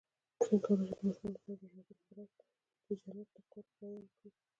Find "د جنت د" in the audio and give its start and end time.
2.85-3.37